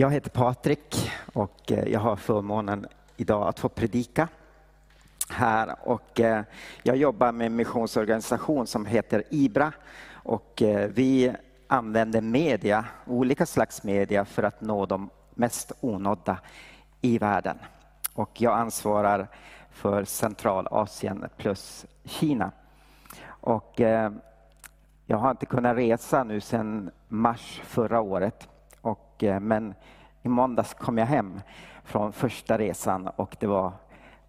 [0.00, 2.86] Jag heter Patrik och eh, jag har förmånen
[3.16, 4.28] idag att få predika
[5.28, 5.76] här.
[5.84, 6.42] Och eh,
[6.82, 9.72] jag jobbar med en missionsorganisation som heter IBRA
[10.12, 11.32] och eh, vi
[11.66, 16.38] använder media, olika slags media för att nå de mest onådda
[17.00, 17.58] i världen.
[18.14, 19.28] Och jag ansvarar
[19.70, 22.52] för Centralasien plus Kina.
[23.26, 23.80] Och
[25.06, 28.48] jag har inte kunnat resa nu sedan mars förra året.
[29.22, 29.74] Och, men
[30.22, 31.40] i måndags kom jag hem
[31.84, 33.72] från första resan och det var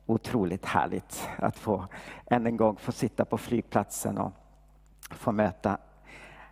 [0.05, 1.85] otroligt härligt att få
[2.25, 4.31] än en gång få sitta på flygplatsen och
[5.11, 5.77] få möta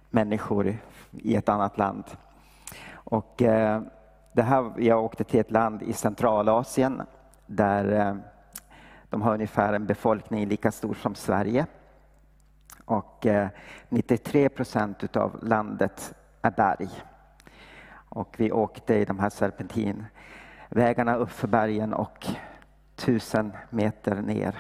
[0.09, 0.77] människor
[1.11, 2.03] i ett annat land.
[2.91, 3.81] Och, eh,
[4.33, 7.01] det här, jag åkte till ett land i Centralasien
[7.45, 8.15] där eh,
[9.09, 11.65] de har ungefär en befolkning lika stor som Sverige.
[12.85, 13.47] Och eh,
[13.89, 16.89] 93 procent av landet är berg.
[18.09, 22.27] Och vi åkte i de här serpentinvägarna uppför bergen och
[22.95, 24.55] tusen meter ner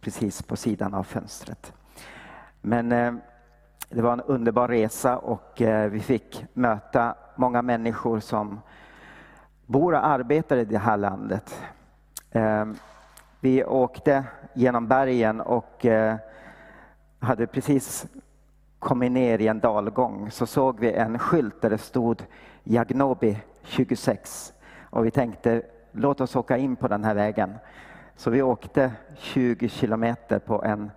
[0.00, 1.72] precis på sidan av fönstret.
[2.60, 3.14] Men eh,
[3.90, 8.60] det var en underbar resa och eh, vi fick möta många människor som
[9.66, 11.62] bor och arbetar i det här landet.
[12.30, 12.66] Eh,
[13.40, 16.16] vi åkte genom bergen och eh,
[17.18, 18.06] hade precis
[18.86, 22.24] kommit ner i en dalgång så såg vi en skylt där det stod
[22.64, 24.52] Jagnobi 26
[24.90, 27.54] och vi tänkte låt oss åka in på den här vägen.
[28.16, 30.90] Så vi åkte 20 kilometer på en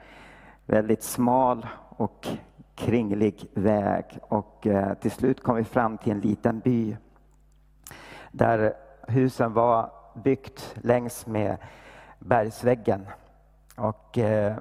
[0.65, 2.27] väldigt smal och
[2.75, 6.97] kringlig väg och eh, till slut kom vi fram till en liten by
[8.31, 8.73] där
[9.07, 9.91] husen var
[10.23, 11.57] byggt längs med
[12.19, 13.07] bergsväggen.
[13.75, 14.55] Och eh,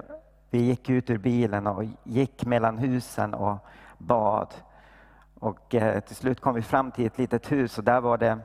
[0.49, 3.57] vi gick ut ur bilen och gick mellan husen och
[3.97, 4.53] bad.
[5.39, 8.39] Och eh, till slut kom vi fram till ett litet hus och där var det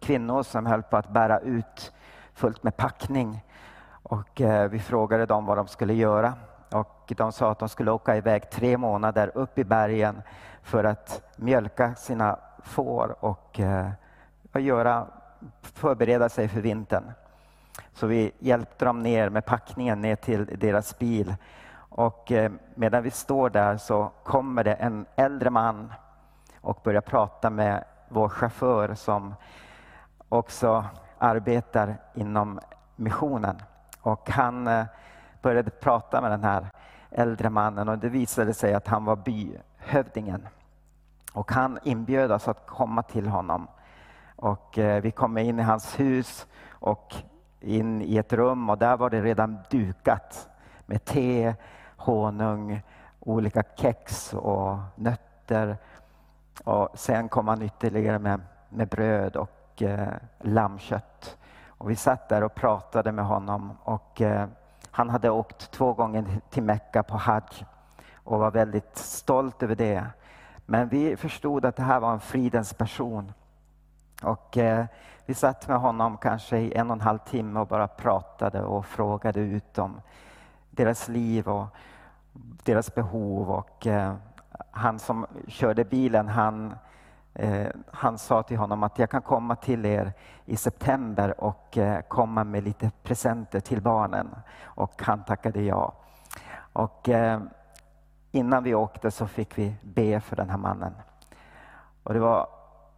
[0.00, 1.92] kvinnor som höll på att bära ut
[2.34, 3.44] fullt med packning.
[4.02, 6.34] Och eh, vi frågade dem vad de skulle göra.
[6.72, 10.22] Och de sa att de skulle åka iväg tre månader upp i bergen
[10.62, 13.90] för att mjölka sina får och, eh,
[14.52, 15.06] och göra,
[15.62, 17.12] förbereda sig för vintern.
[17.92, 21.34] Så vi hjälpte dem ner med packningen ner till deras bil.
[21.74, 25.92] Och eh, medan vi står där så kommer det en äldre man
[26.60, 29.34] och börjar prata med vår chaufför som
[30.28, 30.84] också
[31.18, 32.60] arbetar inom
[32.96, 33.62] missionen.
[34.02, 34.84] Och han eh,
[35.42, 36.66] började prata med den här
[37.10, 40.48] äldre mannen och det visade sig att han var byhövdingen.
[41.32, 43.68] Och han inbjöd oss att komma till honom.
[44.36, 47.14] Och eh, vi kom in i hans hus och
[47.60, 50.48] in i ett rum och där var det redan dukat
[50.86, 51.54] med te,
[51.96, 52.82] honung,
[53.20, 55.76] olika kex och nötter.
[56.64, 61.38] Och sen kom han ytterligare med, med bröd och eh, lammkött.
[61.66, 64.48] Och vi satt där och pratade med honom och eh,
[64.90, 67.66] han hade åkt två gånger till Mecka på Hajj
[68.14, 70.06] och var väldigt stolt över det.
[70.66, 73.32] Men vi förstod att det här var en fridens person.
[74.22, 74.84] Och eh,
[75.30, 78.86] vi satt med honom kanske i en och en halv timme och bara pratade och
[78.86, 80.00] frågade ut om
[80.70, 81.66] deras liv och
[82.64, 83.50] deras behov.
[83.50, 84.14] Och, eh,
[84.70, 86.74] han som körde bilen, han,
[87.34, 90.12] eh, han sa till honom att jag kan komma till er
[90.44, 94.34] i september och eh, komma med lite presenter till barnen.
[94.62, 95.92] Och han tackade ja.
[96.72, 97.40] Och, eh,
[98.30, 100.94] innan vi åkte så fick vi be för den här mannen.
[102.02, 102.48] Och det var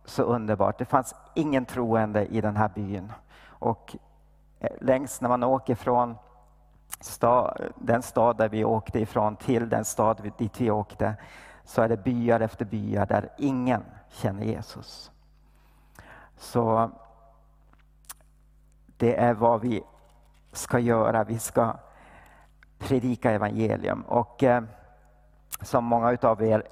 [0.05, 0.79] så underbart.
[0.79, 3.13] Det fanns ingen troende i den här byn.
[3.47, 3.97] Och
[4.61, 6.17] eh, längst när man åker från
[7.01, 11.15] stad, den stad där vi åkte ifrån till den stad dit vi åkte
[11.65, 15.11] så är det byar efter byar där ingen känner Jesus.
[16.37, 16.91] Så
[18.97, 19.83] det är vad vi
[20.53, 21.25] ska göra.
[21.25, 21.77] Vi ska
[22.79, 24.03] predika evangelium.
[24.03, 24.63] Och eh,
[25.61, 26.63] som många av er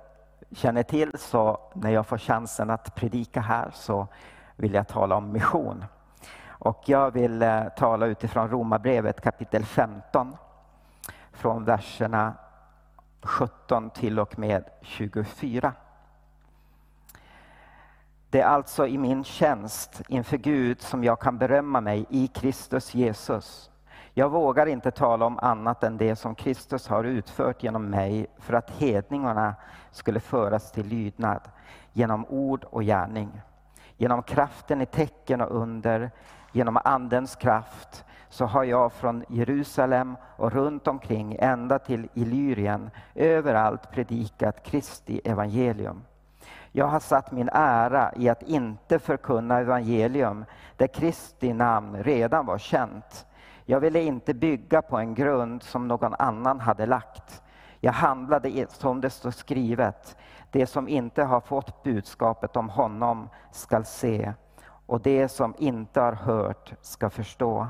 [0.52, 4.08] känner till så när jag får chansen att predika här så
[4.60, 5.84] vill jag tala om mission.
[6.48, 10.36] Och jag vill eh, tala utifrån Romarbrevet kapitel 15
[11.32, 12.34] från verserna
[13.22, 15.72] 17 till och med 24.
[18.30, 22.94] Det är alltså i min tjänst inför Gud som jag kan berömma mig i Kristus
[22.94, 23.70] Jesus
[24.14, 28.54] jag vågar inte tala om annat än det som Kristus har utfört genom mig för
[28.54, 29.54] att hedningarna
[29.90, 31.40] skulle föras till lydnad
[31.92, 33.40] genom ord och gärning.
[34.00, 36.10] Genom kraften i tecken och under,
[36.52, 43.90] genom Andens kraft, så har jag från Jerusalem och runt omkring ända till Illyrien överallt
[43.90, 46.02] predikat Kristi evangelium.
[46.72, 50.44] Jag har satt min ära i att inte förkunna evangelium
[50.76, 53.26] där Kristi namn redan var känt.
[53.64, 57.42] Jag ville inte bygga på en grund som någon annan hade lagt.
[57.80, 60.16] Jag handlade som det står skrivet.
[60.50, 64.32] Det som inte har fått budskapet om honom skall se
[64.86, 67.66] och det som inte har hört ska förstå.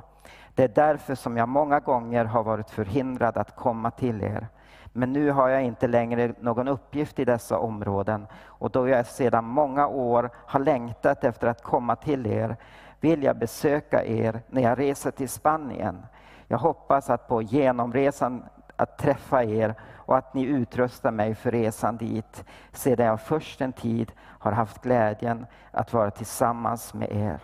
[0.55, 4.49] Det är därför som jag många gånger har varit förhindrad att komma till er.
[4.93, 9.44] Men nu har jag inte längre någon uppgift i dessa områden och då jag sedan
[9.44, 12.56] många år har längtat efter att komma till er
[13.00, 16.06] vill jag besöka er när jag reser till Spanien.
[16.49, 18.44] Jag hoppas att på genomresan
[18.81, 23.73] att träffa er och att ni utrustar mig för resan dit sedan jag först en
[23.73, 27.41] tid har haft glädjen att vara tillsammans med er.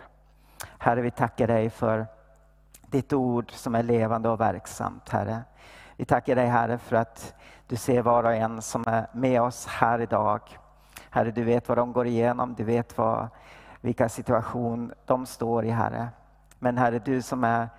[0.77, 2.07] Herre, vi tackar dig för
[2.87, 5.41] ditt ord som är levande och verksamt, Herre.
[5.95, 7.35] Vi tackar dig Herre för att
[7.67, 10.41] du ser var och en som är med oss här idag.
[11.09, 13.27] Herre, du vet vad de går igenom, du vet vad,
[13.81, 16.07] vilka situation de står i Herre.
[16.59, 17.69] Men Herre, du som är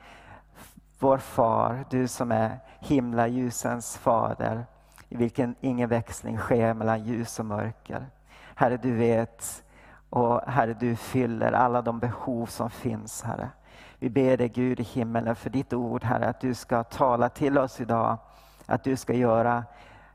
[0.98, 4.66] vår far, du som är himlaljusens fader,
[5.08, 8.06] i vilken ingen växling sker mellan ljus och mörker.
[8.54, 9.64] Herre, du vet
[10.10, 13.50] och Herre, du fyller alla de behov som finns, Herre.
[13.98, 17.58] Vi ber dig Gud i himmelen för ditt ord, Herre, att du ska tala till
[17.58, 18.18] oss idag.
[18.66, 19.64] Att du ska göra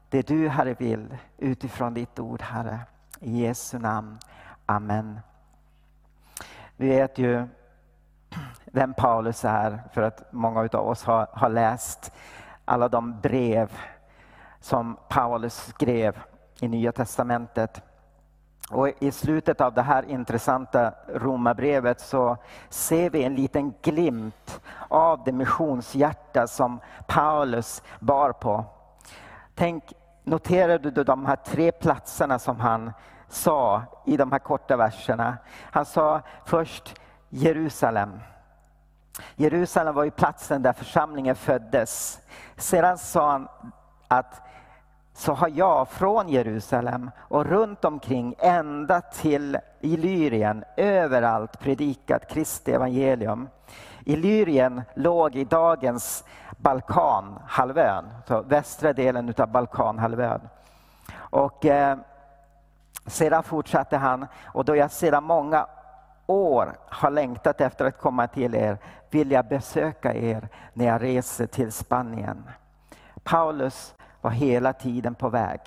[0.09, 2.79] det du, Herre, vill utifrån ditt ord, Herre.
[3.19, 4.17] I Jesu namn.
[4.65, 5.19] Amen.
[6.77, 7.47] Vi vet ju
[8.65, 12.11] vem Paulus är, för att många av oss har, har läst
[12.65, 13.71] alla de brev
[14.59, 16.19] som Paulus skrev
[16.59, 17.81] i Nya Testamentet.
[18.71, 22.37] Och I slutet av det här intressanta romabrevet så
[22.69, 28.65] ser vi en liten glimt av det missionshjärta som Paulus bar på.
[29.55, 29.93] Tänk,
[30.23, 32.91] noterade du de här tre platserna som han
[33.27, 35.37] sa i de här korta verserna?
[35.71, 36.95] Han sa först
[37.35, 38.19] Jerusalem.
[39.35, 42.21] Jerusalem var ju platsen där församlingen föddes.
[42.57, 43.47] Sedan sa han
[44.07, 44.41] att
[45.13, 53.49] så har jag från Jerusalem och runt omkring ända till Illyrien överallt predikat Kristi evangelium.
[54.05, 56.23] Illyrien låg i dagens
[56.57, 60.41] Balkanhalvön, så västra delen av Balkanhalvön.
[61.15, 61.97] Och, eh,
[63.05, 65.67] sedan fortsatte han, och då jag sedan många
[66.27, 68.77] år har längtat efter att komma till er
[69.09, 72.49] vill jag besöka er när jag reser till Spanien.
[73.23, 75.59] Paulus var hela tiden på väg.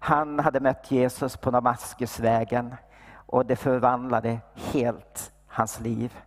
[0.00, 2.74] Han hade mött Jesus på Damaskusvägen
[3.14, 6.18] och det förvandlade helt hans liv.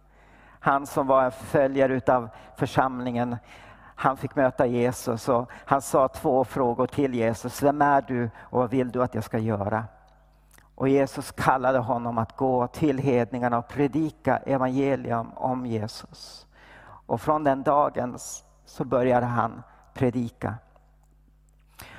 [0.60, 3.38] Han som var en följare av församlingen,
[3.96, 7.64] han fick möta Jesus och han sa två frågor till Jesus.
[7.64, 9.86] Vem är du och vad vill du att jag ska göra?
[10.82, 16.48] Och Jesus kallade honom att gå till hedningarna och predika evangelium om Jesus.
[16.84, 18.18] Och från den dagen
[18.66, 19.64] så började han
[19.94, 20.56] predika.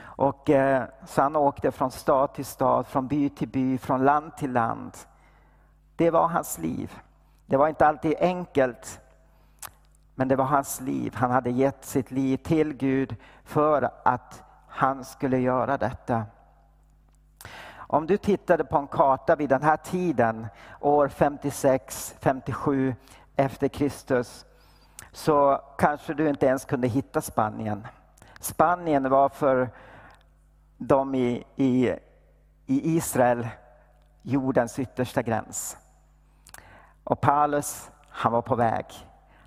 [0.01, 4.37] Och, eh, så han åkte från stad till stad, från by till by, från land
[4.37, 4.97] till land.
[5.97, 6.99] Det var hans liv.
[7.47, 9.01] Det var inte alltid enkelt,
[10.15, 11.15] men det var hans liv.
[11.15, 16.25] Han hade gett sitt liv till Gud för att han skulle göra detta.
[17.93, 20.47] Om du tittade på en karta vid den här tiden,
[20.81, 22.95] år 56, 57
[23.37, 24.47] efter Kristus,
[25.11, 27.87] så kanske du inte ens kunde hitta Spanien.
[28.41, 29.71] Spanien var för
[30.79, 31.89] de i, i,
[32.67, 33.49] i Israel
[34.23, 35.77] jordens yttersta gräns.
[37.05, 38.87] Och Paulus, han var på väg.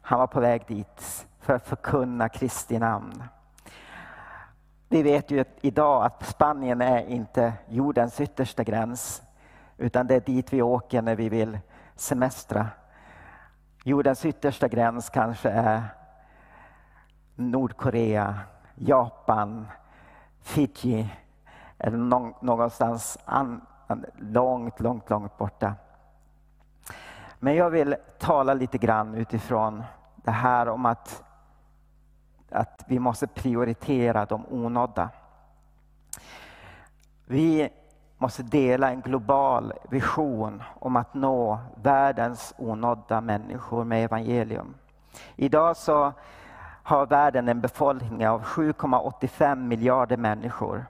[0.01, 3.23] Han var på väg dit för att förkunna Kristi namn.
[4.89, 9.21] Vi vet ju idag att Spanien är inte jordens yttersta gräns,
[9.77, 11.59] utan det är dit vi åker när vi vill
[11.95, 12.67] semestra.
[13.83, 15.83] Jordens yttersta gräns kanske är
[17.35, 18.39] Nordkorea,
[18.75, 19.67] Japan,
[20.41, 21.09] Fiji
[21.77, 21.97] eller
[22.41, 23.17] någonstans
[24.15, 25.75] långt, långt, långt borta.
[27.39, 29.83] Men jag vill tala lite grann utifrån
[30.15, 31.24] det här om att
[32.55, 35.09] att vi måste prioritera de onådda.
[37.25, 37.69] Vi
[38.17, 44.75] måste dela en global vision om att nå världens onådda människor med evangelium.
[45.35, 46.13] Idag så
[46.83, 50.85] har världen en befolkning av 7,85 miljarder människor.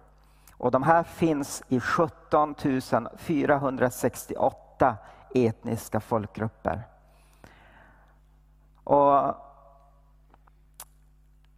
[0.58, 2.56] Och de här finns i 17
[3.18, 4.98] 468
[5.34, 6.84] etniska folkgrupper.
[8.84, 9.45] Och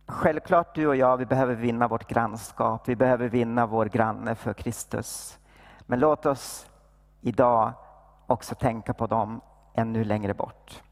[0.10, 2.90] Självklart du och jag, vi behöver vinna vårt grannskap.
[2.90, 5.40] Vi behöver vinna vår granne för Kristus.
[5.80, 6.70] Men låt oss
[7.22, 7.72] idag
[8.28, 9.42] också tänka på dem
[9.74, 10.84] ännu längre bort.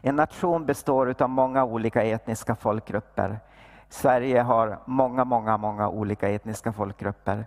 [0.00, 3.40] En nation består av många olika etniska folkgrupper.
[3.88, 7.46] Sverige har många, många, många olika etniska folkgrupper.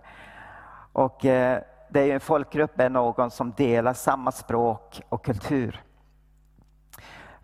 [0.92, 5.82] Och eh, det är en folkgrupp är någon som delar samma språk och kultur.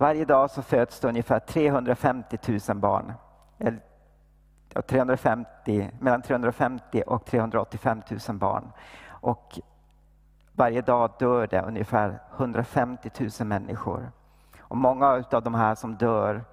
[0.00, 2.38] Varje dag så föds det ungefär 350
[2.68, 3.12] 000 barn.
[4.86, 8.72] 350, mellan 350 och 385 000 barn.
[9.08, 9.60] Och
[10.52, 14.12] varje dag dör det ungefär 150 000 människor.
[14.60, 16.44] Och många av de här som dör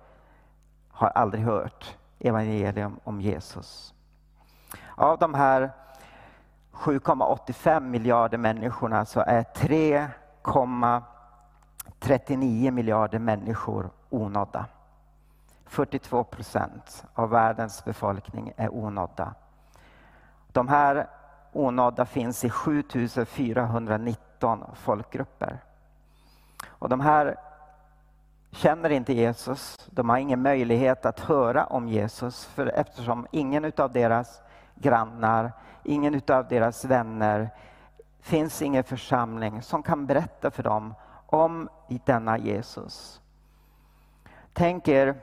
[0.89, 3.93] har aldrig hört evangelium om Jesus.
[4.95, 5.71] Av de här
[6.73, 10.07] 7,85 miljarder människorna så är 3,
[11.99, 14.65] 39 miljarder människor onådda.
[15.65, 19.33] 42 procent av världens befolkning är onådda.
[20.51, 21.07] De här
[21.51, 25.59] onådda finns i 7419 folkgrupper.
[26.67, 27.35] Och de här
[28.51, 33.91] känner inte Jesus, de har ingen möjlighet att höra om Jesus för eftersom ingen av
[33.91, 34.41] deras
[34.75, 35.51] grannar,
[35.83, 37.49] ingen av deras vänner,
[38.19, 40.93] finns ingen församling som kan berätta för dem
[41.27, 41.69] om
[42.05, 43.21] denna Jesus.
[44.53, 45.15] Tänk er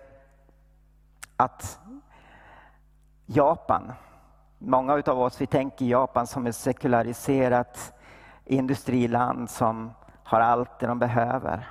[1.36, 1.78] att
[3.26, 3.92] Japan,
[4.58, 7.92] många av oss vi tänker Japan som ett sekulariserat
[8.44, 9.92] industriland som
[10.24, 11.68] har allt det de behöver.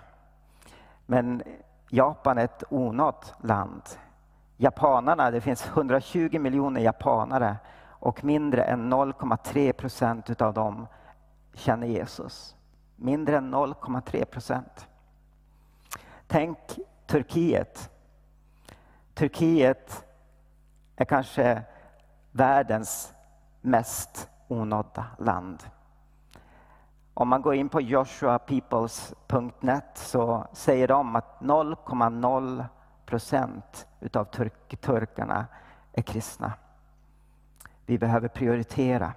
[1.05, 1.43] Men
[1.89, 3.81] Japan är ett onått land.
[4.57, 7.57] Japanerna, det finns 120 miljoner japanare
[8.03, 10.87] och mindre än 0,3 procent av dem
[11.53, 12.55] känner Jesus.
[12.95, 14.87] Mindre än 0,3 procent.
[16.27, 16.57] Tänk
[17.05, 17.89] Turkiet.
[19.13, 20.05] Turkiet
[20.95, 21.63] är kanske
[22.31, 23.13] världens
[23.61, 25.63] mest onådda land.
[27.13, 32.65] Om man går in på joshuapeoples.net så säger de att 0,0
[33.05, 35.45] procent utav turk turkarna
[35.93, 36.53] är kristna.
[37.85, 39.13] Vi behöver prioritera.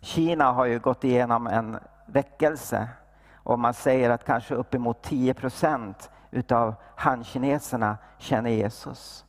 [0.00, 2.88] Kina har ju gått igenom en väckelse
[3.34, 9.24] och man säger att kanske uppemot 10 procent utav han-kineserna känner Jesus.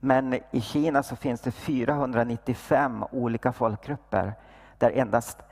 [0.00, 4.34] Men i Kina så finns det 495 olika folkgrupper
[4.78, 5.42] där endast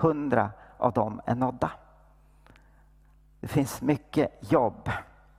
[0.00, 1.70] 100 av dem är nådda.
[3.40, 4.90] Det finns mycket jobb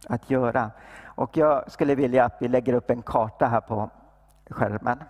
[0.07, 0.71] att göra.
[1.05, 3.89] Och jag skulle vilja att vi lägger upp en karta här på
[4.49, 5.03] skärmen.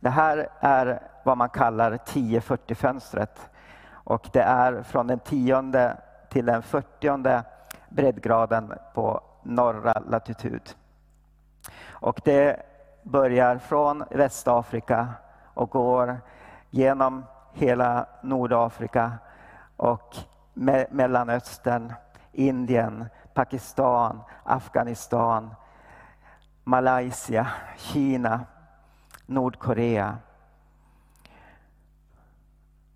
[0.00, 3.50] Det här är vad man kallar 1040-fönstret.
[4.04, 5.96] Och det är från den tionde
[6.28, 7.42] till den 40
[7.88, 10.70] breddgraden på norra latitud.
[11.90, 12.62] Och det
[13.02, 15.08] börjar från Västafrika
[15.54, 16.20] och går
[16.70, 19.12] genom hela Nordafrika
[19.76, 20.16] och
[20.54, 21.92] me Mellanöstern,
[22.32, 25.54] Indien, Pakistan, Afghanistan,
[26.64, 28.40] Malaysia, Kina,
[29.26, 30.18] Nordkorea.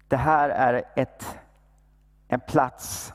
[0.08, 1.38] Det här är ett,
[2.28, 3.14] en plats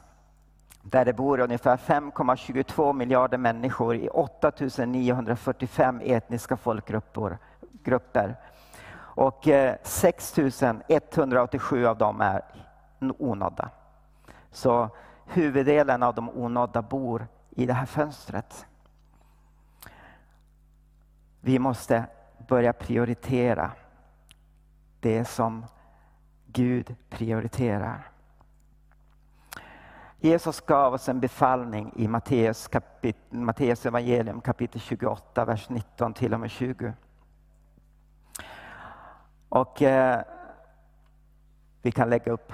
[0.81, 7.37] där det bor ungefär 5,22 miljarder människor i 8945 etniska folkgrupper.
[7.83, 8.35] Grupper.
[8.93, 10.39] Och eh, 6
[10.87, 12.41] 187 av dem är
[12.99, 13.69] onådda.
[14.51, 14.89] Så
[15.25, 18.65] huvuddelen av de onådda bor i det här fönstret.
[21.39, 22.05] Vi måste
[22.47, 23.71] börja prioritera
[24.99, 25.65] det som
[26.53, 28.11] Gud prioriterar.
[30.19, 36.33] Jesus gav oss en befallning i Matteus, kapit Matteus evangelium kapitel 28, vers 19 till
[36.33, 36.93] och med 20.
[39.49, 40.21] Och eh,
[41.81, 42.53] vi kan lägga upp.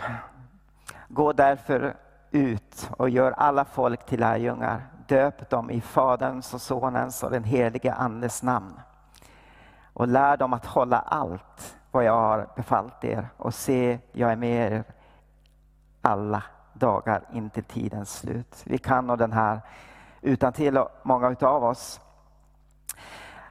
[1.08, 1.96] Gå därför
[2.32, 4.88] ut och gör alla folk till lärjungar.
[5.08, 8.80] Döp dem i Faderns och Sonens och den helige Andes namn.
[9.94, 13.30] Och lär dem att hålla allt vad jag har befallt er.
[13.38, 14.84] Och se, jag är med er
[16.02, 18.64] alla dagar in till tidens slut.
[18.66, 19.62] Vi kan nog den här
[20.22, 22.02] utan till många utav oss.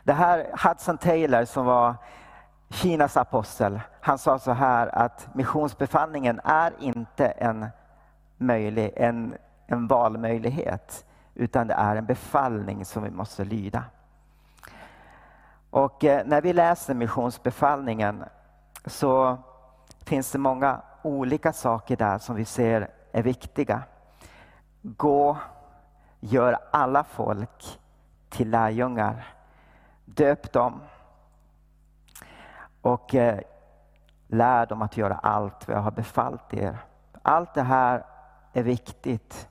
[0.05, 1.95] Det här Hudson Taylor som var
[2.69, 7.67] Kinas apostel, han sa så här att missionsbefallningen är inte en,
[8.37, 9.35] möjlig, en,
[9.67, 13.85] en valmöjlighet utan det är en befallning som vi måste lyda.
[15.71, 18.25] Och eh, när vi läser missionsbefallningen
[18.87, 19.39] så
[20.05, 23.83] finns det många olika saker där som vi ser är viktiga.
[24.83, 25.37] Gå,
[26.21, 27.79] gör alla folk
[28.29, 29.27] till lärjungar.
[30.05, 30.81] Döp dem
[32.81, 33.41] och eh,
[34.27, 36.79] lär dem att göra allt vad jag har befallt er.
[37.23, 38.05] Allt det här
[38.53, 39.49] är viktigt.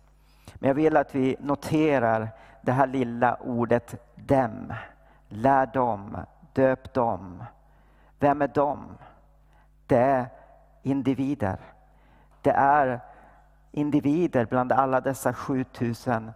[0.54, 2.30] Men jag vill att vi noterar
[2.62, 4.74] det här lilla ordet dem.
[5.36, 6.18] Lär dem,
[6.54, 7.44] döp dem.
[8.20, 8.98] Vem är de?
[9.88, 10.28] Det är
[10.84, 11.60] individer.
[12.42, 13.00] Det är
[13.72, 16.32] individer bland alla dessa 7000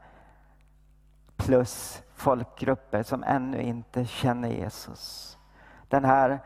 [1.37, 5.37] plus folkgrupper som ännu inte känner Jesus.
[5.87, 6.39] Den här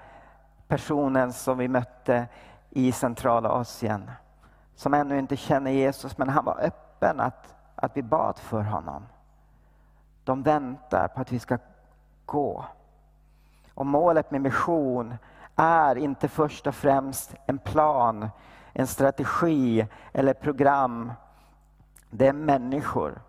[0.67, 2.27] personen som vi mötte
[2.69, 4.11] i centrala Asien,
[4.75, 9.05] som ännu inte känner Jesus, men han var öppen att, att vi bad för honom.
[10.23, 11.57] De väntar på att vi ska
[12.25, 12.65] gå.
[13.73, 15.15] Och målet med mission
[15.55, 18.29] är inte först och främst en plan,
[18.73, 21.13] en strategi eller program.
[22.09, 23.21] Det är människor.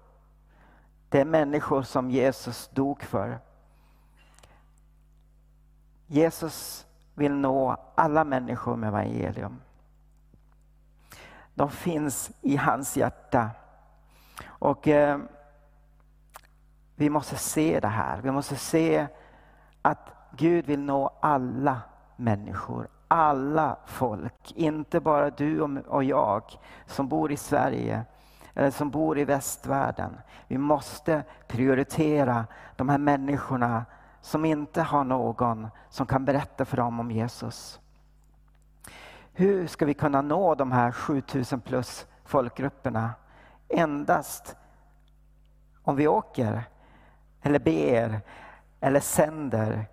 [1.08, 3.38] Det är människor som Jesus dog för.
[6.06, 9.60] Jesus vill nå alla människor med evangelium.
[11.54, 13.50] De finns i hans hjärta.
[14.46, 15.18] Och eh,
[16.94, 18.20] vi måste se det här.
[18.22, 19.06] Vi måste se
[19.82, 21.80] att Gud vill nå alla
[22.16, 24.52] människor, alla folk.
[24.52, 26.42] Inte bara du och jag
[26.86, 28.04] som bor i Sverige
[28.54, 30.16] eller som bor i västvärlden.
[30.48, 32.46] Vi måste prioritera
[32.76, 33.84] de här människorna
[34.20, 37.80] som inte har någon som kan berätta för dem om Jesus.
[39.32, 43.10] Hur ska vi kunna nå de här 7000 plus folkgrupperna?
[43.68, 44.56] Endast
[45.82, 46.64] om vi åker,
[47.44, 48.20] eller ber,
[48.80, 49.86] eller sänder.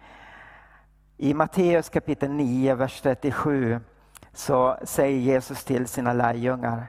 [1.18, 3.80] I Matteus kapitel 9, vers 37
[4.34, 6.88] så säger Jesus till sina lärjungar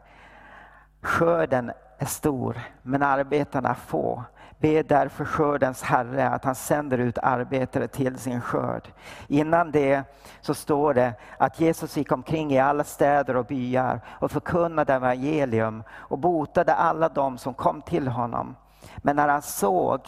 [1.00, 4.24] Skörden är stor, men arbetarna få.
[4.58, 8.88] Be därför skördens Herre att han sänder ut arbetare till sin skörd.
[9.28, 10.02] Innan det
[10.40, 15.82] så står det att Jesus gick omkring i alla städer och byar och förkunnade evangelium
[15.90, 18.56] och botade alla dem som kom till honom.
[18.96, 20.00] Men när han såg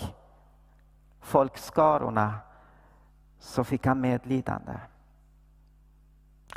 [1.24, 2.34] folkskarorna
[3.38, 4.72] så fick han medlidande.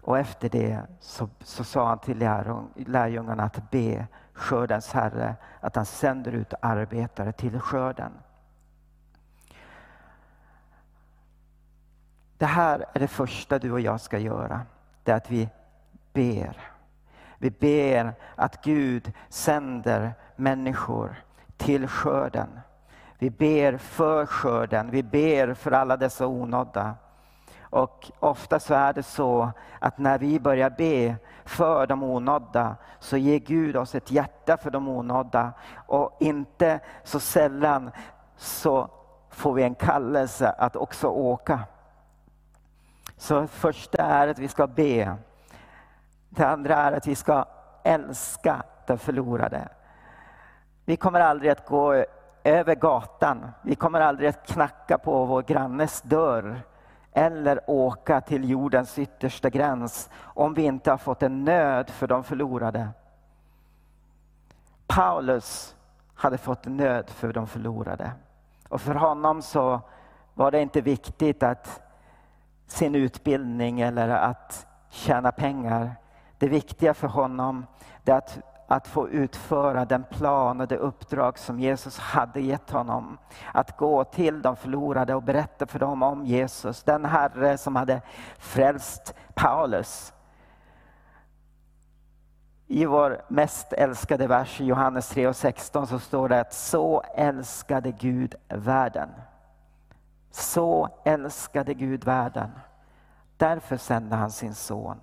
[0.01, 2.17] Och efter det så, så sa han till
[2.75, 8.11] lärjungarna att be skördens Herre att han sänder ut arbetare till skörden.
[12.37, 14.61] Det här är det första du och jag ska göra.
[15.03, 15.49] Det är att vi
[16.13, 16.71] ber.
[17.37, 21.23] Vi ber att Gud sänder människor
[21.57, 22.59] till skörden.
[23.19, 26.95] Vi ber för skörden, vi ber för alla dessa onådda.
[27.69, 33.17] Och ofta så är det så att när vi börjar be för de onådda så
[33.17, 35.53] ger Gud oss ett hjärta för de onådda.
[35.87, 37.91] Och inte så sällan
[38.37, 38.89] så
[39.29, 41.59] får vi en kallelse att också åka.
[43.17, 45.15] Så det första är att vi ska be.
[46.29, 47.45] Det andra är att vi ska
[47.83, 49.67] älska den förlorade.
[50.85, 52.05] Vi kommer aldrig att gå
[52.47, 53.51] över gatan.
[53.61, 56.61] Vi kommer aldrig att knacka på vår grannes dörr
[57.11, 62.23] eller åka till jordens yttersta gräns om vi inte har fått en nöd för de
[62.23, 62.89] förlorade.
[64.87, 65.75] Paulus
[66.15, 68.11] hade fått nöd för de förlorade.
[68.69, 69.81] Och för honom så
[70.33, 71.81] var det inte viktigt att
[72.67, 75.95] sin utbildning eller att tjäna pengar.
[76.37, 77.65] Det viktiga för honom
[78.05, 83.17] är att att få utföra den plan och det uppdrag som Jesus hade gett honom.
[83.53, 88.01] Att gå till de förlorade och berätta för dem om Jesus, den Herre som hade
[88.37, 90.13] frälst Paulus.
[92.67, 97.91] I vår mest älskade vers, Johannes 3 och 16, så står det att så älskade
[97.91, 99.09] Gud världen.
[100.31, 102.51] Så älskade Gud världen.
[103.37, 104.97] Därför sände han sin son.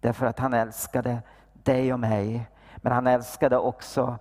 [0.00, 1.22] Därför att han älskade
[1.52, 2.50] dig och mig
[2.84, 4.18] men han älskade också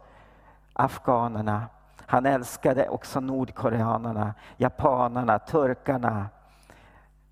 [0.74, 1.68] afghanerna.
[2.06, 6.30] Han älskade också nordkoreanerna, japanerna, turkarna,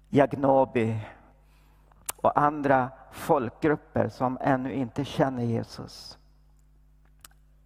[0.10, 1.00] Jagnobi
[2.16, 6.18] och andra folkgrupper som ännu inte känner Jesus.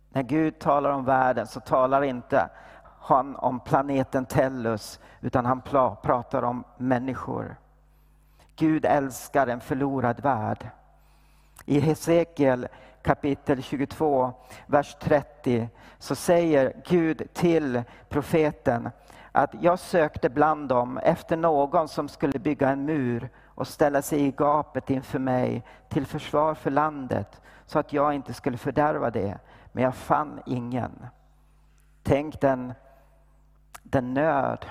[0.09, 2.49] När Gud talar om världen så talar inte
[2.99, 5.61] han om planeten Tellus utan han
[6.01, 7.55] pratar om människor.
[8.55, 10.69] Gud älskar en förlorad värld.
[11.65, 12.67] I Hesekiel
[13.05, 14.33] kapitel 22,
[14.67, 18.89] vers 30, så säger Gud till profeten
[19.31, 24.21] att jag sökte bland dem efter någon som skulle bygga en mur och ställa sig
[24.21, 29.37] i gapet inför mig till försvar för landet så att jag inte skulle fördärva det.
[29.71, 31.05] Men jag fann ingen.
[32.03, 32.73] Tänk den,
[33.83, 34.65] den nöd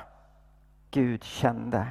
[0.90, 1.86] Gud kände.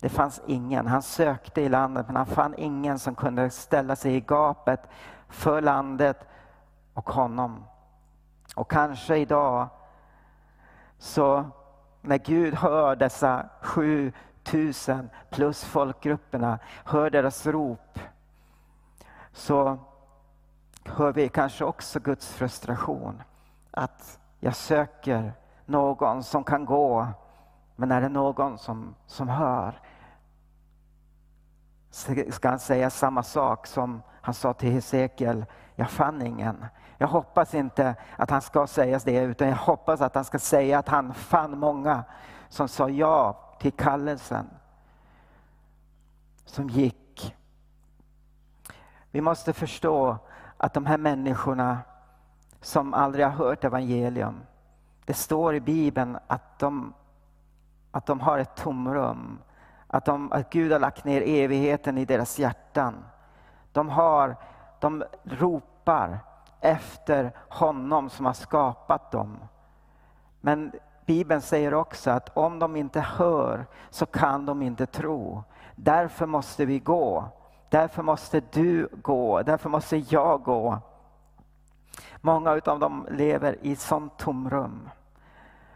[0.00, 0.86] Det fanns ingen.
[0.86, 4.80] Han sökte i landet men han fann ingen som kunde ställa sig i gapet
[5.28, 6.26] för landet
[6.94, 7.64] och honom.
[8.56, 9.68] Och kanske idag
[10.98, 11.50] så
[12.00, 17.98] när Gud hör dessa 7000 plus folkgrupperna, hör deras rop,
[19.32, 19.78] så
[20.84, 23.22] hör vi kanske också Guds frustration.
[23.70, 25.32] Att jag söker
[25.66, 27.06] någon som kan gå,
[27.76, 29.80] men är det någon som, som hör?
[32.30, 36.66] Ska han säga samma sak som han sa till Hesekiel, jag fann ingen.
[36.98, 40.78] Jag hoppas inte att han ska säga det, utan jag hoppas att han ska säga
[40.78, 42.04] att han fann många
[42.48, 44.50] som sa ja till kallelsen.
[46.44, 47.36] Som gick.
[49.10, 50.18] Vi måste förstå
[50.56, 51.78] att de här människorna
[52.60, 54.40] som aldrig har hört evangelium,
[55.04, 56.94] det står i Bibeln att de,
[57.90, 59.38] att de har ett tomrum.
[59.86, 63.04] Att, de, att Gud har lagt ner evigheten i deras hjärtan.
[63.72, 64.36] De, har,
[64.80, 66.18] de ropar
[66.60, 69.38] efter honom som har skapat dem.
[70.40, 70.72] Men
[71.06, 75.42] Bibeln säger också att om de inte hör så kan de inte tro.
[75.76, 77.24] Därför måste vi gå.
[77.68, 79.42] Därför måste du gå.
[79.42, 80.78] Därför måste jag gå.
[82.20, 84.90] Många av dem lever i sånt tomrum.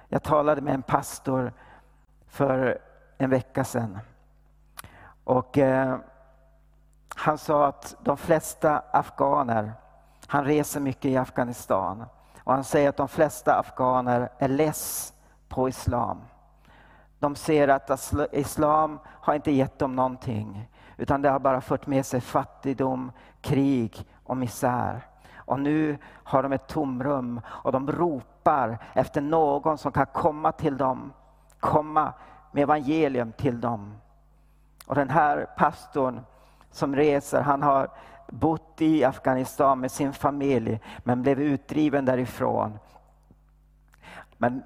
[0.09, 1.53] Jag talade med en pastor
[2.27, 2.79] för
[3.19, 3.99] en vecka sedan.
[5.25, 5.97] Och, eh,
[7.23, 9.73] han sa att de flesta afghaner,
[10.27, 12.05] han reser mycket i Afghanistan,
[12.45, 15.15] och han säger att de flesta afghaner är less
[15.49, 16.21] på islam.
[17.19, 22.07] De ser att islam har inte gett dem någonting, utan det har bara fört med
[22.07, 25.07] sig fattigdom, krig och misär.
[25.37, 30.77] Och nu har de ett tomrum och de ropar efter någon som kan komma till
[30.77, 31.13] dem,
[31.61, 32.13] komma
[32.53, 33.95] med evangelium till dem.
[34.87, 36.21] Och den här pastorn
[36.73, 37.89] som reser, han har
[38.29, 42.79] bott i Afghanistan med sin familj men blev utdriven därifrån.
[44.37, 44.63] Men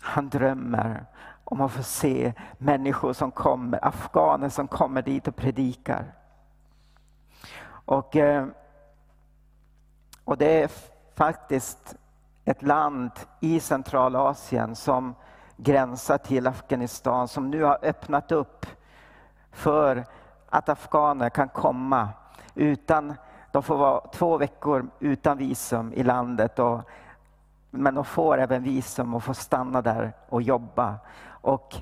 [0.00, 1.06] han drömmer
[1.44, 6.14] om att få se människor som kommer, afghaner som kommer dit och predikar.
[7.68, 8.46] Och, eh,
[10.24, 10.70] och det är
[11.14, 11.96] faktiskt
[12.44, 15.14] ett land i Centralasien som
[15.56, 18.66] gränsar till Afghanistan som nu har öppnat upp
[19.52, 20.04] för
[20.50, 22.08] att afghaner kan komma
[22.54, 23.14] utan,
[23.52, 26.58] de får vara två veckor utan visum i landet.
[26.58, 26.80] Och,
[27.70, 30.98] men de får även visum och får stanna där och jobba.
[31.26, 31.76] Och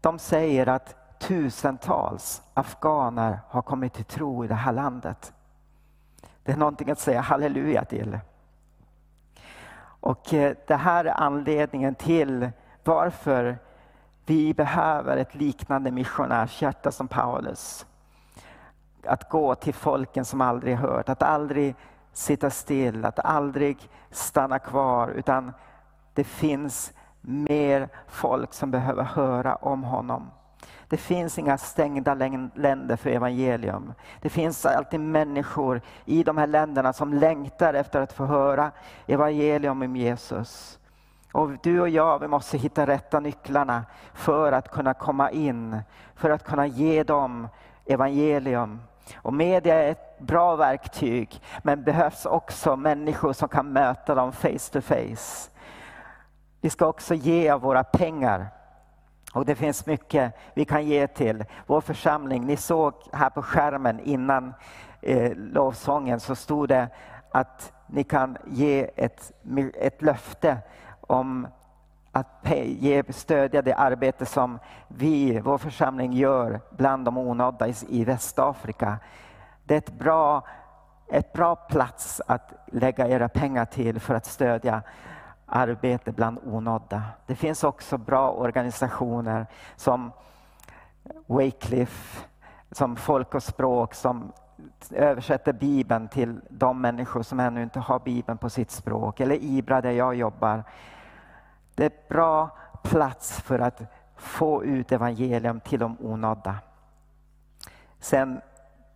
[0.00, 5.32] de säger att tusentals afghaner har kommit till tro i det här landet.
[6.42, 8.18] Det är någonting att säga halleluja till.
[10.00, 12.50] Och eh, det här är anledningen till
[12.84, 13.58] varför
[14.26, 17.86] vi behöver ett liknande missionärshjärta som Paulus.
[19.06, 21.74] Att gå till folken som aldrig hört, att aldrig
[22.12, 25.52] sitta still, att aldrig stanna kvar, utan
[26.14, 30.30] det finns mer folk som behöver höra om honom.
[30.88, 32.14] Det finns inga stängda
[32.54, 33.92] länder för evangelium.
[34.20, 38.70] Det finns alltid människor i de här länderna som längtar efter att få höra
[39.06, 40.78] evangelium om Jesus.
[41.32, 45.80] Och du och jag, vi måste hitta rätta nycklarna för att kunna komma in,
[46.14, 47.48] för att kunna ge dem
[47.86, 48.80] evangelium.
[49.16, 54.72] Och media är ett bra verktyg, men behövs också människor som kan möta dem face
[54.72, 55.50] to face.
[56.60, 58.48] Vi ska också ge av våra pengar.
[59.34, 62.46] Och det finns mycket vi kan ge till vår församling.
[62.46, 64.54] Ni såg här på skärmen innan
[65.02, 66.88] eh, lovsången så stod det
[67.30, 69.32] att ni kan ge ett,
[69.74, 70.58] ett löfte
[71.00, 71.46] om
[72.14, 78.98] att ge, stödja det arbete som vi, vår församling, gör bland de onådda i Västafrika.
[79.64, 80.46] Det är ett bra,
[81.08, 84.82] ett bra plats att lägga era pengar till för att stödja
[85.46, 87.02] arbete bland onådda.
[87.26, 89.46] Det finns också bra organisationer
[89.76, 90.12] som
[91.26, 92.26] Wycliffe,
[92.70, 94.32] som Folk och språk, som
[94.90, 99.20] översätter Bibeln till de människor som ännu inte har Bibeln på sitt språk.
[99.20, 100.64] Eller Ibra där jag jobbar.
[101.74, 103.82] Det är en bra plats för att
[104.16, 106.58] få ut evangelium till de onådda.
[108.00, 108.40] Sen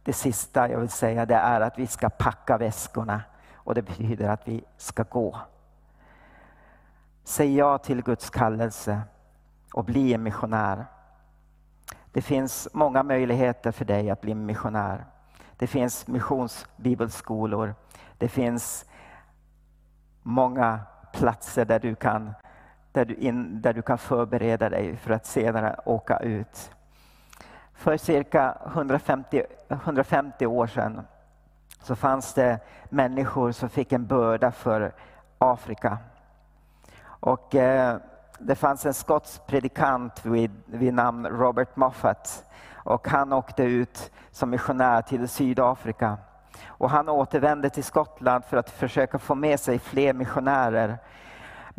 [0.03, 3.23] det sista jag vill säga det är att vi ska packa väskorna
[3.55, 5.39] och det betyder att vi ska gå.
[7.25, 9.01] Säg ja till Guds kallelse
[9.73, 10.87] och bli en missionär.
[12.13, 15.05] Det finns många möjligheter för dig att bli missionär.
[15.57, 17.75] Det finns missionsbibelskolor.
[18.19, 18.85] Det finns
[20.23, 20.81] många
[21.13, 22.35] platser där du kan,
[22.99, 26.71] där du in, där du kan förbereda dig för att senare åka ut.
[27.75, 31.01] För cirka 150, 150 år sedan
[31.83, 32.59] så fanns det
[32.89, 34.93] människor som fick en börda för
[35.39, 35.99] Afrika.
[37.05, 37.97] Och eh,
[38.39, 44.51] det fanns en skotsk predikant vid, vid namn Robert Moffat och han åkte ut som
[44.51, 46.17] missionär till Sydafrika.
[46.67, 50.99] Och han återvände till Skottland för att försöka få med sig fler missionärer.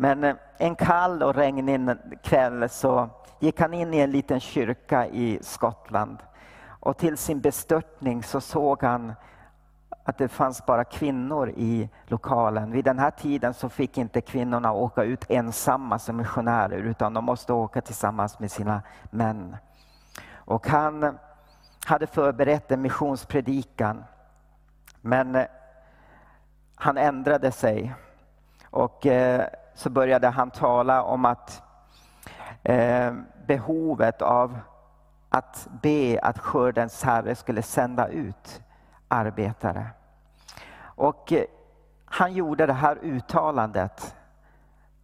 [0.00, 3.08] Men eh, en kall och regnig kväll så
[3.38, 6.18] gick han in i en liten kyrka i Skottland.
[6.66, 9.12] Och till sin bestörtning så såg han
[10.04, 12.72] att det fanns bara kvinnor i lokalen.
[12.72, 17.24] Vid den här tiden så fick inte kvinnorna åka ut ensamma som missionärer utan de
[17.24, 19.56] måste åka tillsammans med sina män.
[20.34, 21.18] Och han
[21.86, 24.04] hade förberett en missionspredikan
[25.00, 25.46] men eh,
[26.74, 27.94] han ändrade sig
[28.70, 31.62] och eh, så började han tala om att
[32.62, 33.14] eh,
[33.46, 34.58] behovet av
[35.28, 38.62] att be att skördens herre skulle sända ut
[39.08, 39.86] arbetare.
[40.82, 41.44] Och eh,
[42.04, 44.16] han gjorde det här uttalandet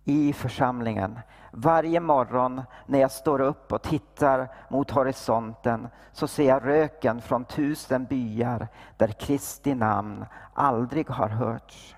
[0.05, 1.19] i församlingen.
[1.51, 7.45] Varje morgon när jag står upp och tittar mot horisonten så ser jag röken från
[7.45, 10.25] tusen byar där Kristi namn
[10.55, 11.97] aldrig har hörts.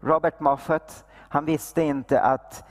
[0.00, 2.64] Robert Moffat, han visste inte att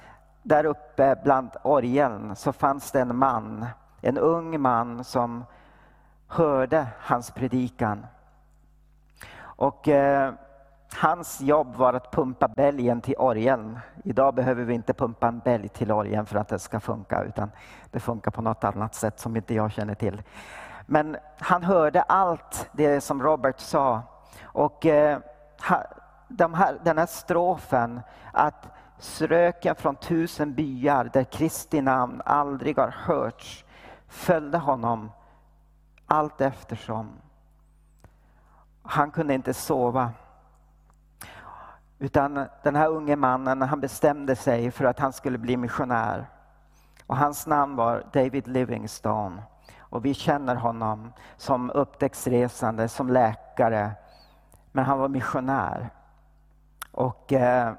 [0.44, 3.66] där uppe bland orgeln så fanns det en man,
[4.02, 5.46] en ung man som
[6.28, 8.06] hörde hans predikan.
[9.40, 10.34] Och eh,
[10.94, 13.80] hans jobb var att pumpa bälgen till orgeln.
[14.04, 17.52] Idag behöver vi inte pumpa en bälg till orgeln för att det ska funka, utan
[17.92, 20.24] det funkar på något annat sätt som inte jag känner till.
[20.86, 24.02] Men han hörde allt det som Robert sa.
[24.44, 25.20] Och eh,
[26.38, 28.68] de här, den här strofen, att
[28.98, 33.66] Sröken från tusen byar där Kristi namn aldrig har hörts
[34.08, 35.12] följde honom
[36.08, 37.12] allt eftersom.
[38.84, 40.12] Han kunde inte sova.
[42.00, 46.26] Utan den här unge mannen han bestämde sig för att han skulle bli missionär.
[47.08, 49.44] Och hans namn var David Livingstone.
[49.80, 53.92] Och vi känner honom som upptäcktsresande, som läkare.
[54.72, 55.90] Men han var missionär.
[56.94, 57.74] Och eh,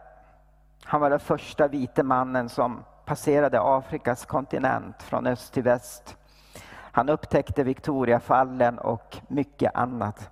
[0.85, 6.17] han var den första vite mannen som passerade Afrikas kontinent från öst till väst.
[6.93, 10.31] Han upptäckte Victoriafallen och mycket annat.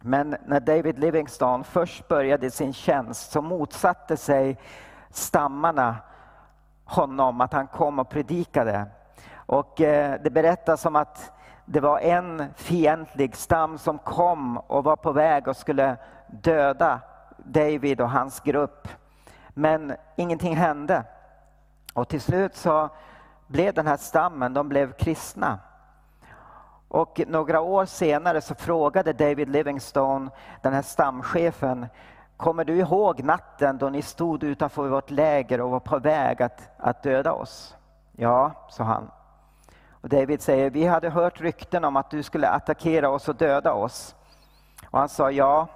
[0.00, 4.58] Men när David Livingstone först började sin tjänst så motsatte sig
[5.10, 5.96] stammarna
[6.84, 8.86] honom att han kom och predikade.
[9.34, 11.32] Och eh, det berättas om att
[11.64, 15.96] det var en fientlig stam som kom och var på väg och skulle
[16.28, 17.00] döda
[17.44, 18.88] David och hans grupp.
[19.48, 21.04] Men ingenting hände.
[21.94, 22.88] Och till slut så
[23.46, 25.58] blev den här stammen, de blev kristna.
[26.88, 30.30] Och några år senare så frågade David Livingstone,
[30.62, 31.86] den här stamchefen,
[32.36, 36.70] kommer du ihåg natten då ni stod utanför vårt läger och var på väg att,
[36.78, 37.76] att döda oss?
[38.12, 39.10] Ja, sa han.
[39.90, 43.72] Och David säger, vi hade hört rykten om att du skulle attackera oss och döda
[43.72, 44.14] oss.
[44.90, 45.68] Och han sa, ja,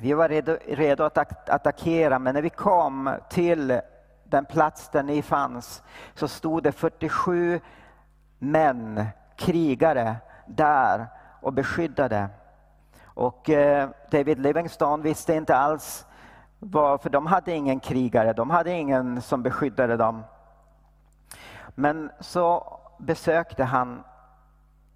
[0.00, 3.80] vi var redo, redo att attackera, men när vi kom till
[4.24, 5.82] den plats där ni fanns
[6.14, 7.60] så stod det 47
[8.38, 9.06] män,
[9.36, 11.06] krigare, där
[11.40, 12.28] och beskyddade.
[13.04, 16.06] Och eh, David Livingstone visste inte alls
[16.58, 20.24] vad, för de hade ingen krigare, de hade ingen som beskyddade dem.
[21.74, 24.04] Men så besökte han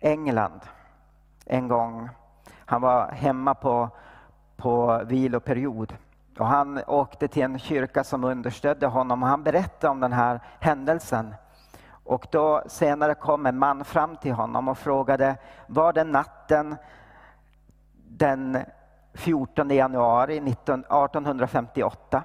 [0.01, 0.61] England
[1.47, 2.09] en gång.
[2.65, 3.91] Han var hemma på
[4.63, 5.97] på viloperiod.
[6.39, 10.41] Och han åkte till en kyrka som understödde honom och han berättade om den här
[10.61, 11.35] händelsen.
[12.05, 16.77] Och då senare kom en man fram till honom och frågade, var det natten
[18.09, 18.59] den
[19.15, 22.23] 14 januari 1858?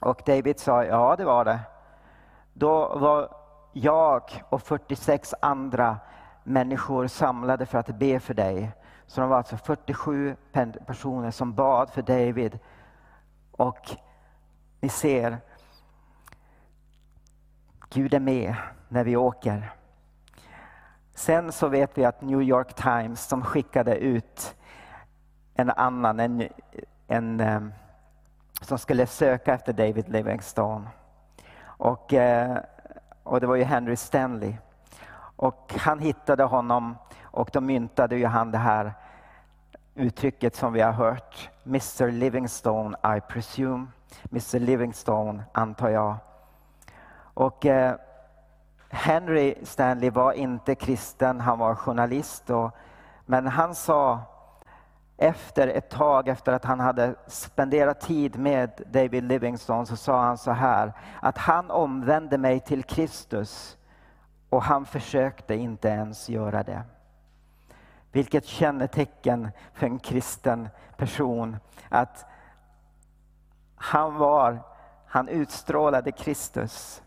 [0.00, 1.60] Och David sa, ja det var det.
[2.52, 3.28] Då var
[3.72, 5.96] jag och 46 andra
[6.44, 8.72] människor samlade för att be för dig.
[9.08, 10.36] Så de var alltså 47
[10.86, 12.58] personer som bad för David.
[13.50, 13.96] Och
[14.80, 15.38] ni ser,
[17.90, 18.54] Gud är med
[18.88, 19.72] när vi åker.
[21.14, 24.56] Sen så vet vi att New York Times som skickade ut
[25.54, 26.48] en annan, en,
[27.06, 27.60] en, eh,
[28.60, 30.88] som skulle söka efter David Livingstone.
[31.60, 32.58] Och, eh,
[33.22, 34.54] och det var ju Henry Stanley.
[35.36, 36.96] Och han hittade honom
[37.38, 38.92] och då myntade ju han det här
[39.94, 41.50] uttrycket som vi har hört.
[41.64, 43.86] Mr Livingstone, I presume.
[44.30, 46.16] Mr Livingstone, antar jag.
[47.34, 47.94] Och eh,
[48.88, 52.50] Henry Stanley var inte kristen, han var journalist.
[52.50, 52.70] Och,
[53.26, 54.20] men han sa
[55.16, 60.38] efter ett tag, efter att han hade spenderat tid med David Livingstone, så sa han
[60.38, 63.76] så här, att han omvände mig till Kristus
[64.48, 66.82] och han försökte inte ens göra det.
[68.12, 71.56] Vilket kännetecken för en kristen person.
[71.88, 72.26] Att
[73.76, 74.62] han var,
[75.06, 77.02] han utstrålade Kristus.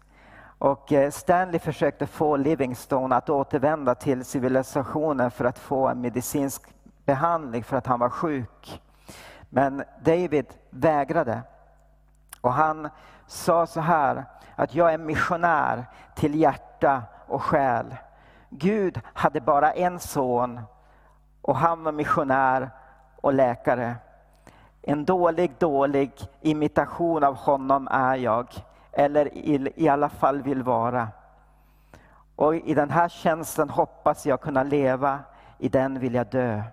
[0.58, 6.62] Och eh, Stanley försökte få Livingstone att återvända till civilisationen för att få en medicinsk
[7.06, 8.82] behandling för att han var sjuk.
[9.50, 11.42] Men David vägrade.
[12.42, 12.90] Och han
[13.28, 15.86] sa så här, att jag är missionär
[16.16, 17.96] till hjärta och själ.
[18.50, 20.62] Gud hade bara en son
[21.42, 22.70] och han var missionär
[23.22, 23.96] och läkare.
[24.82, 28.48] En dålig, dålig imitation av honom är jag,
[28.92, 31.08] eller i, i alla fall vill vara.
[32.36, 35.20] Och i den här tjänsten hoppas jag kunna leva,
[35.58, 36.64] i den vill jag dö.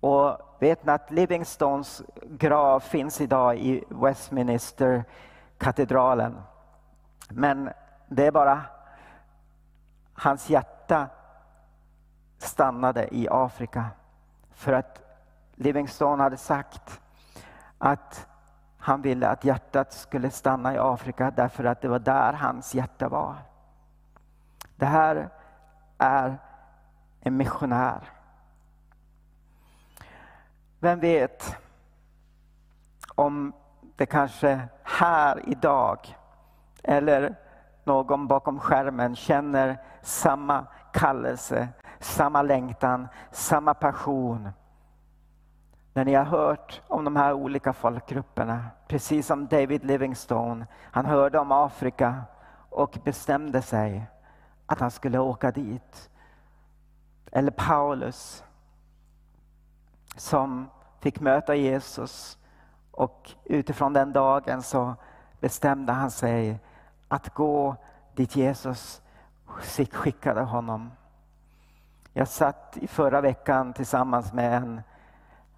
[0.00, 5.04] Och vet ni att Livingstones grav finns idag i Westminster
[5.58, 6.42] katedralen.
[7.28, 7.70] Men
[8.08, 8.60] det är bara
[10.14, 11.06] hans hjärta
[12.42, 13.86] stannade i Afrika.
[14.50, 15.02] För att
[15.54, 17.00] Livingstone hade sagt
[17.78, 18.28] att
[18.78, 23.08] han ville att hjärtat skulle stanna i Afrika därför att det var där hans hjärta
[23.08, 23.36] var.
[24.76, 25.28] Det här
[25.98, 26.38] är
[27.20, 28.10] en missionär.
[30.80, 31.56] Vem vet
[33.14, 33.52] om
[33.96, 36.16] det kanske här idag
[36.82, 37.34] eller
[37.84, 41.68] någon bakom skärmen känner samma kallelse,
[42.04, 44.48] samma längtan, samma passion.
[45.94, 51.38] När ni har hört om de här olika folkgrupperna, precis som David Livingstone, han hörde
[51.38, 52.22] om Afrika
[52.70, 54.06] och bestämde sig
[54.66, 56.10] att han skulle åka dit.
[57.32, 58.44] Eller Paulus,
[60.16, 62.38] som fick möta Jesus
[62.90, 64.94] och utifrån den dagen så
[65.40, 66.60] bestämde han sig
[67.08, 67.76] att gå
[68.14, 69.02] dit Jesus
[69.90, 70.90] skickade honom.
[72.14, 74.82] Jag satt i förra veckan tillsammans med en,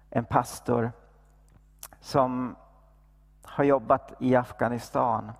[0.09, 0.91] en pastor
[1.99, 2.55] som
[3.43, 5.31] har jobbat i Afghanistan.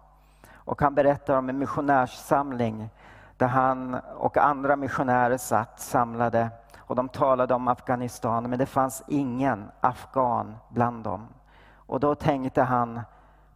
[0.53, 2.89] Och han berättar om en missionärssamling
[3.37, 9.03] där han och andra missionärer satt samlade och de talade om Afghanistan men det fanns
[9.07, 11.27] ingen afghan bland dem.
[11.73, 13.01] Och då tänkte han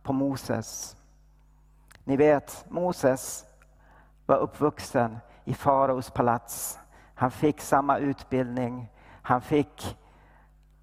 [0.03, 0.95] på Moses.
[2.03, 3.45] Ni vet, Moses
[4.25, 6.79] var uppvuxen i faraos palats.
[7.19, 9.97] Han fick samma utbildning, han fick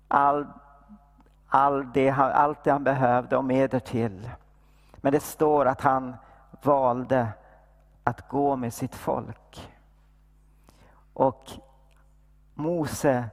[0.08, 0.46] all,
[1.48, 4.30] all det, allt det han behövde och mer till.
[4.96, 6.16] Men det står att han
[6.62, 7.28] valde
[8.04, 9.72] att gå med sitt folk.
[11.12, 11.50] Och
[12.54, 13.28] Mose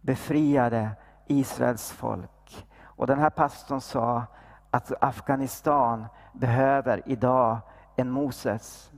[0.00, 0.90] befriade
[1.26, 2.66] Israels folk.
[2.82, 4.24] Och den här pastorn sa
[4.70, 7.58] att Afghanistan behöver idag
[7.96, 8.90] en Moses.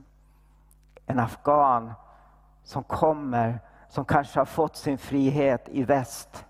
[1.05, 1.93] En afghan
[2.65, 6.45] som kommer, som kanske har fått sin frihet i väst.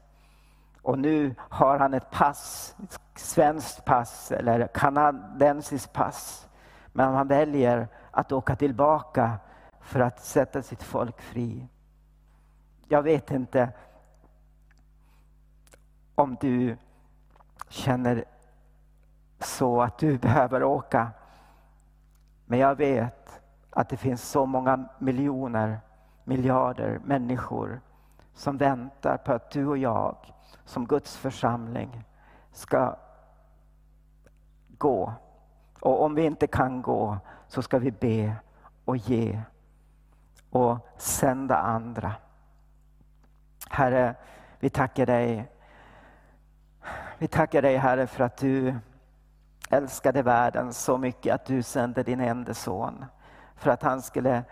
[0.82, 6.48] Och nu har han ett pass, ett svenskt pass eller kanadensiskt pass.
[6.94, 9.40] Men han väljer att åka tillbaka
[9.82, 11.68] för att sätta sitt folk fri.
[12.88, 13.70] Jag vet inte
[16.16, 16.78] om du
[17.70, 18.26] känner
[19.40, 21.12] så att du behöver åka.
[22.46, 25.80] Men jag vet att det finns så många miljoner,
[26.26, 27.82] miljarder människor
[28.34, 30.16] som väntar på att du och jag
[30.66, 32.04] som Guds församling
[32.52, 32.96] ska
[34.78, 35.14] gå.
[35.80, 38.36] Och om vi inte kan gå så ska vi be
[38.86, 39.42] och ge
[40.50, 42.14] och sända andra.
[43.70, 44.16] Herre,
[44.60, 45.52] vi tackar dig.
[47.18, 48.76] Vi tackar dig Herre för att du
[49.70, 53.06] älskade världen så mycket att du sände din enda son.
[53.56, 54.44] För att han skulle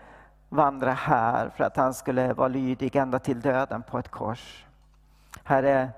[0.54, 4.66] vandra här, för att han skulle vara lydig ända till döden på ett kors.
[5.44, 5.90] Herre,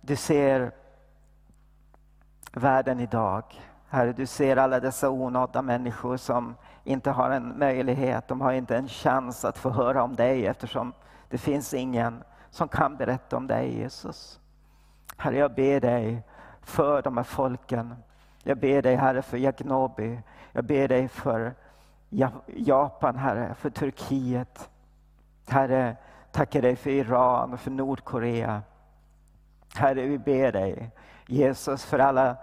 [0.00, 0.72] du ser
[2.52, 3.44] världen idag.
[3.88, 8.76] Herre, du ser alla dessa onådda människor som inte har en möjlighet, de har inte
[8.76, 10.92] en chans att få höra om dig eftersom
[11.28, 14.40] det finns ingen som kan berätta om dig Jesus.
[15.16, 16.22] Herre, jag ber dig
[16.62, 17.94] för de här folken.
[18.42, 20.22] Jag ber dig Herre för Jagnobi.
[20.52, 21.54] Jag ber dig för
[22.46, 24.70] Japan, Herre, för Turkiet.
[25.48, 25.96] Herre,
[26.32, 28.62] tackar dig för Iran och för Nordkorea.
[29.74, 30.90] Herre, vi ber dig
[31.26, 32.36] Jesus för alla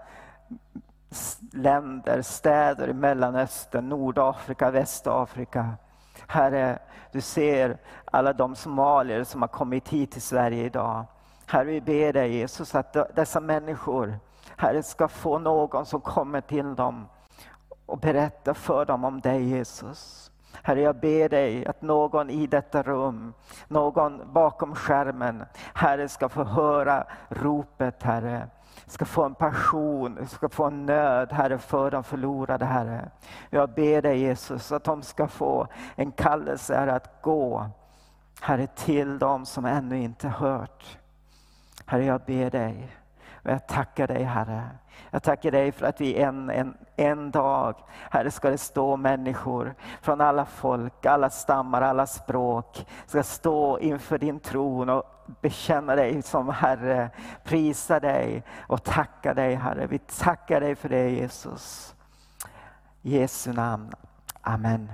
[1.52, 5.76] länder, städer i Mellanöstern, Nordafrika, Västafrika.
[6.26, 6.78] Herre,
[7.12, 11.04] du ser alla de somalier som har kommit hit till Sverige idag.
[11.46, 14.18] Herre, vi ber dig Jesus att dessa människor,
[14.56, 17.06] Herre, ska få någon som kommer till dem
[17.88, 20.30] och berätta för dem om dig Jesus.
[20.62, 23.34] Herre, jag ber dig att någon i detta rum,
[23.68, 28.48] någon bakom skärmen, Herre ska få höra ropet, Herre
[28.86, 33.10] ska få en passion, ska få en nöd, Herre, för de förlorade, Herre.
[33.50, 35.66] Jag ber dig Jesus att de ska få
[35.96, 37.70] en kallelse, Herre, att gå,
[38.40, 40.98] Herre, till dem som ännu inte hört.
[41.86, 42.96] Herre, jag ber dig
[43.32, 44.62] och jag tackar dig, Herre.
[45.10, 47.74] Jag tackar dig för att vi en, en, en dag,
[48.10, 54.18] Herre, ska det stå människor från alla folk, alla stammar, alla språk, ska stå inför
[54.18, 55.04] din tron och
[55.40, 57.10] bekänna dig som Herre,
[57.44, 59.86] prisa dig och tacka dig Herre.
[59.86, 61.94] Vi tackar dig för det Jesus.
[63.02, 63.92] I Jesu namn.
[64.42, 64.92] Amen.